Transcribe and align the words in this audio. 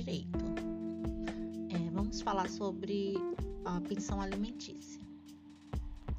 direito. 0.00 0.38
É, 1.68 1.90
vamos 1.90 2.22
falar 2.22 2.48
sobre 2.48 3.14
a 3.64 3.80
pensão 3.82 4.20
alimentícia. 4.20 5.00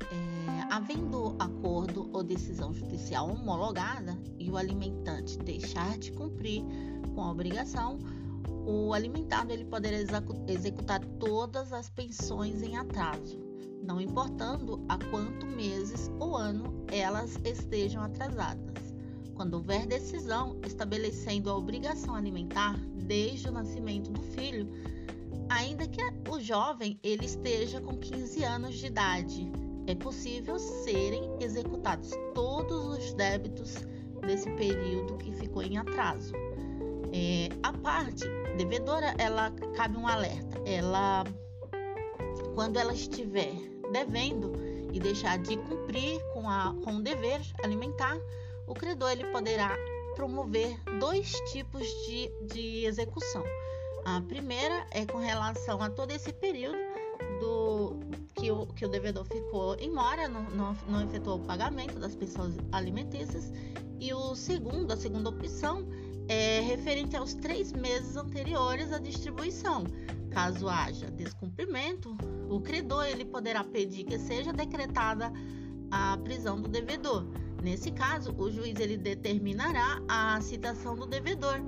É, 0.01 0.73
havendo 0.73 1.35
acordo 1.39 2.09
ou 2.13 2.23
decisão 2.23 2.73
judicial 2.73 3.29
homologada 3.29 4.17
e 4.37 4.49
o 4.51 4.57
alimentante 4.57 5.37
deixar 5.39 5.97
de 5.97 6.11
cumprir 6.11 6.63
com 7.15 7.21
a 7.21 7.31
obrigação, 7.31 7.97
o 8.67 8.93
alimentado 8.93 9.51
ele 9.51 9.65
poderá 9.65 9.97
executar 10.47 11.03
todas 11.19 11.73
as 11.73 11.89
pensões 11.89 12.61
em 12.61 12.77
atraso, 12.77 13.39
não 13.83 13.99
importando 13.99 14.85
a 14.87 14.97
quanto 15.09 15.47
meses 15.47 16.11
ou 16.19 16.35
ano 16.37 16.85
elas 16.91 17.35
estejam 17.43 18.03
atrasadas. 18.03 18.80
Quando 19.35 19.55
houver 19.55 19.85
decisão 19.85 20.59
estabelecendo 20.65 21.49
a 21.49 21.55
obrigação 21.55 22.15
alimentar 22.15 22.77
desde 22.95 23.49
o 23.49 23.51
nascimento 23.51 24.11
do 24.11 24.21
filho, 24.21 24.69
ainda 25.49 25.87
que 25.87 26.01
o 26.29 26.39
jovem 26.39 26.99
ele 27.03 27.25
esteja 27.25 27.81
com 27.81 27.97
15 27.97 28.43
anos 28.43 28.75
de 28.75 28.87
idade, 28.87 29.51
é 29.87 29.95
possível 29.95 30.59
serem 30.59 31.29
executados 31.39 32.11
todos 32.33 32.97
os 32.97 33.13
débitos 33.13 33.75
desse 34.25 34.49
período 34.51 35.17
que 35.17 35.31
ficou 35.31 35.63
em 35.63 35.77
atraso. 35.77 36.33
É, 37.13 37.49
a 37.61 37.73
parte 37.73 38.25
devedora, 38.57 39.13
ela 39.17 39.51
cabe 39.75 39.97
um 39.97 40.07
alerta. 40.07 40.61
Ela, 40.65 41.25
quando 42.55 42.77
ela 42.77 42.93
estiver 42.93 43.53
devendo 43.91 44.53
e 44.93 44.99
deixar 44.99 45.37
de 45.37 45.57
cumprir 45.57 46.21
com, 46.33 46.49
a, 46.49 46.75
com 46.83 46.97
o 46.97 47.01
dever 47.01 47.41
alimentar, 47.63 48.17
o 48.71 48.73
credor 48.73 49.11
ele 49.11 49.25
poderá 49.25 49.77
promover 50.15 50.79
dois 50.97 51.33
tipos 51.51 51.85
de, 52.05 52.31
de 52.53 52.85
execução. 52.85 53.43
A 54.05 54.21
primeira 54.21 54.87
é 54.91 55.05
com 55.05 55.17
relação 55.17 55.81
a 55.83 55.89
todo 55.89 56.11
esse 56.11 56.31
período 56.31 56.77
do 57.41 57.99
que 58.33 58.49
o, 58.49 58.65
que 58.67 58.85
o 58.85 58.89
devedor 58.89 59.25
ficou 59.25 59.75
em 59.75 59.91
mora, 59.91 60.29
não, 60.29 60.43
não, 60.51 60.73
não 60.87 61.03
efetuou 61.03 61.37
o 61.37 61.45
pagamento 61.45 61.99
das 61.99 62.15
pensões 62.15 62.55
alimentícias. 62.71 63.51
E 63.99 64.13
o 64.13 64.33
segundo, 64.35 64.93
a 64.93 64.97
segunda 64.97 65.29
opção, 65.29 65.85
é 66.29 66.61
referente 66.61 67.17
aos 67.17 67.33
três 67.33 67.73
meses 67.73 68.15
anteriores 68.15 68.93
à 68.93 68.99
distribuição. 68.99 69.83
Caso 70.29 70.69
haja 70.69 71.11
descumprimento, 71.11 72.15
o 72.49 72.61
credor 72.61 73.05
ele 73.05 73.25
poderá 73.25 73.65
pedir 73.65 74.05
que 74.05 74.17
seja 74.17 74.53
decretada 74.53 75.29
a 75.91 76.17
prisão 76.23 76.61
do 76.61 76.69
devedor. 76.69 77.25
Nesse 77.61 77.91
caso, 77.91 78.33
o 78.37 78.49
juiz 78.49 78.79
ele 78.79 78.97
determinará 78.97 80.01
a 80.07 80.41
citação 80.41 80.95
do 80.95 81.05
devedor. 81.05 81.59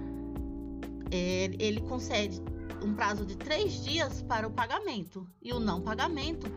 É, 1.12 1.52
ele 1.60 1.82
concede 1.82 2.42
um 2.84 2.94
prazo 2.94 3.26
de 3.26 3.38
três 3.38 3.84
dias 3.84 4.22
para 4.24 4.48
o 4.48 4.52
pagamento 4.52 5.28
e 5.42 5.54
o 5.54 5.60
não 5.60 5.82
pagamento, 5.82 6.48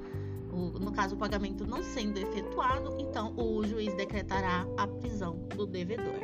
o, 0.51 0.78
no 0.78 0.91
caso 0.91 1.15
o 1.15 1.19
pagamento 1.19 1.67
não 1.67 1.83
sendo 1.83 2.19
efetuado, 2.19 2.97
então 2.98 3.34
o 3.37 3.65
juiz 3.65 3.95
decretará 3.95 4.67
a 4.77 4.87
prisão 4.87 5.37
do 5.55 5.67
devedor. 5.67 6.15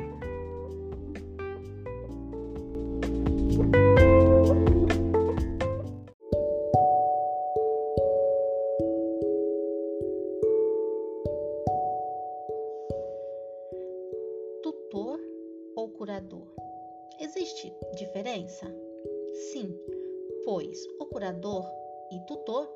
Tutor 14.93 15.19
ou 15.75 15.89
curador? 15.89 16.45
Existe 17.19 17.73
diferença? 17.95 18.67
Sim, 19.51 19.75
pois 20.45 20.87
o 20.99 21.05
curador 21.07 21.65
e 22.11 22.19
tutor 22.27 22.71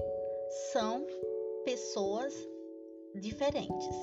são 0.74 1.06
pessoas 1.64 2.34
diferentes. 3.14 3.96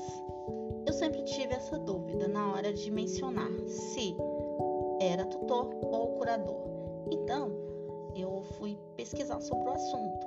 Eu 0.86 0.92
sempre 0.92 1.24
tive 1.24 1.54
essa 1.54 1.76
dúvida 1.76 2.28
na 2.28 2.52
hora 2.52 2.72
de 2.72 2.88
mencionar 2.88 3.50
se 3.66 4.14
era 5.00 5.26
tutor 5.26 5.74
ou 5.82 6.16
curador. 6.16 6.62
Então, 7.10 7.50
eu 8.14 8.42
fui 8.56 8.78
pesquisar 8.94 9.40
sobre 9.40 9.68
o 9.68 9.72
assunto. 9.72 10.26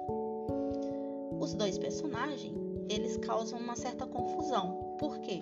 Os 1.40 1.54
dois 1.54 1.78
personagens, 1.78 2.54
eles 2.90 3.16
causam 3.16 3.58
uma 3.58 3.78
certa 3.78 4.06
confusão. 4.06 4.98
Por 5.00 5.20
quê? 5.20 5.40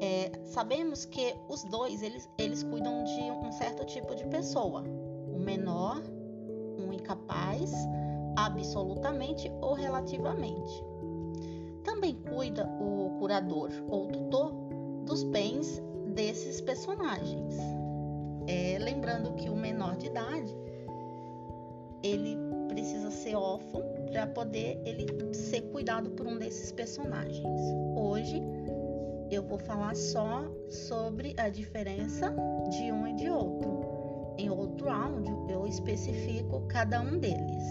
É, 0.00 0.32
sabemos 0.44 1.04
que 1.04 1.34
os 1.48 1.64
dois, 1.64 2.02
eles, 2.02 2.28
eles 2.38 2.62
cuidam 2.62 3.04
de 3.04 3.20
um 3.20 3.52
certo 3.52 3.84
tipo 3.84 4.14
de 4.14 4.24
pessoa. 4.26 4.84
O 5.32 5.38
menor, 5.38 6.02
um 6.78 6.92
incapaz, 6.92 7.72
absolutamente 8.36 9.50
ou 9.60 9.74
relativamente. 9.74 10.84
Também 11.82 12.14
cuida 12.14 12.66
o 12.80 13.16
curador 13.18 13.70
ou 13.88 14.08
tutor 14.08 14.52
dos 15.04 15.22
bens 15.22 15.82
desses 16.14 16.60
personagens. 16.60 17.54
É, 18.46 18.78
lembrando 18.78 19.32
que 19.34 19.48
o 19.48 19.56
menor 19.56 19.96
de 19.96 20.06
idade 20.06 20.54
ele 22.02 22.36
precisa 22.68 23.10
ser 23.10 23.34
órfão 23.34 23.82
para 24.10 24.26
poder 24.26 24.80
ele 24.84 25.06
ser 25.34 25.62
cuidado 25.72 26.10
por 26.10 26.26
um 26.26 26.38
desses 26.38 26.70
personagens. 26.70 27.60
Hoje 27.96 28.33
eu 29.34 29.42
vou 29.42 29.58
falar 29.58 29.94
só 29.94 30.44
sobre 30.68 31.34
a 31.38 31.48
diferença 31.48 32.34
de 32.70 32.92
um 32.92 33.06
e 33.06 33.14
de 33.14 33.30
outro. 33.30 34.34
Em 34.38 34.50
outro 34.50 34.90
áudio 34.90 35.46
eu 35.48 35.66
especifico 35.66 36.66
cada 36.68 37.00
um 37.00 37.18
deles. 37.18 37.64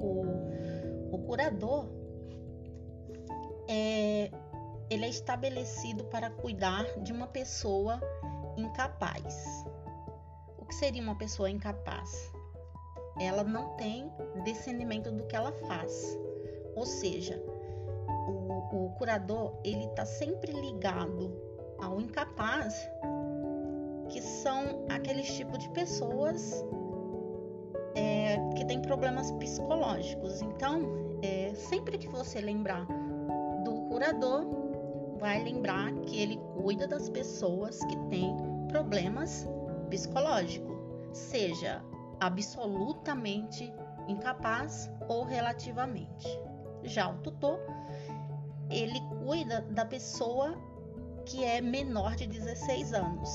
O, 0.00 1.14
o 1.14 1.18
curador 1.26 1.86
é, 3.68 4.30
ele 4.90 5.04
é 5.04 5.08
estabelecido 5.08 6.04
para 6.04 6.30
cuidar 6.30 6.84
de 7.02 7.12
uma 7.12 7.26
pessoa 7.26 8.00
incapaz 8.56 9.64
que 10.70 10.74
seria 10.76 11.02
uma 11.02 11.16
pessoa 11.16 11.50
incapaz? 11.50 12.32
Ela 13.20 13.42
não 13.42 13.76
tem 13.76 14.10
discernimento 14.44 15.10
do 15.10 15.26
que 15.26 15.34
ela 15.34 15.52
faz. 15.66 16.16
Ou 16.76 16.86
seja, 16.86 17.42
o, 18.30 18.86
o 18.86 18.90
curador 18.90 19.58
ele 19.64 19.84
está 19.84 20.04
sempre 20.04 20.52
ligado 20.52 21.32
ao 21.78 22.00
incapaz, 22.00 22.88
que 24.08 24.20
são 24.20 24.84
aqueles 24.88 25.32
tipos 25.34 25.58
de 25.58 25.68
pessoas 25.70 26.64
é, 27.94 28.36
que 28.56 28.64
têm 28.64 28.80
problemas 28.80 29.30
psicológicos. 29.32 30.42
Então, 30.42 30.82
é, 31.22 31.52
sempre 31.54 31.98
que 31.98 32.08
você 32.08 32.40
lembrar 32.40 32.86
do 33.64 33.74
curador, 33.88 34.46
vai 35.18 35.42
lembrar 35.42 35.92
que 36.02 36.20
ele 36.20 36.38
cuida 36.62 36.86
das 36.86 37.08
pessoas 37.08 37.78
que 37.84 37.96
têm 38.08 38.34
problemas 38.68 39.46
psicológico, 39.90 40.70
seja 41.12 41.82
absolutamente 42.20 43.72
incapaz 44.08 44.90
ou 45.08 45.24
relativamente. 45.24 46.26
Já 46.82 47.10
o 47.10 47.18
tutor, 47.18 47.58
ele 48.70 49.00
cuida 49.24 49.60
da 49.62 49.84
pessoa 49.84 50.54
que 51.26 51.44
é 51.44 51.60
menor 51.60 52.16
de 52.16 52.26
16 52.26 52.94
anos. 52.94 53.30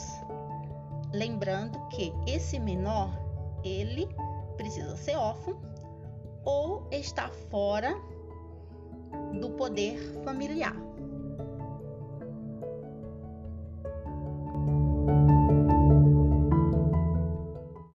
Lembrando 1.14 1.80
que 1.90 2.12
esse 2.28 2.60
menor, 2.60 3.10
ele 3.64 4.08
precisa 4.58 4.96
ser 4.96 5.16
órfão 5.16 5.58
ou 6.44 6.88
estar 6.92 7.30
fora 7.50 7.96
do 9.40 9.50
poder 9.52 9.98
familiar. 10.24 10.76